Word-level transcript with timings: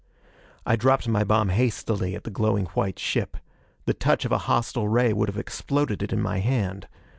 I 0.65 0.75
dropped 0.77 1.07
my 1.07 1.23
bomb 1.23 1.49
hastily 1.49 2.15
at 2.15 2.23
the 2.23 2.31
glowing 2.31 2.65
white 2.73 2.97
ship. 2.97 3.37
The 3.85 3.93
touch 3.93 4.25
of 4.25 4.31
a 4.31 4.39
hostile 4.49 4.87
ray 4.87 5.13
would 5.13 5.29
have 5.29 5.37
exploded 5.37 6.01
it 6.01 6.11
in 6.11 6.19
my 6.23 6.39
hand. 6.39 6.87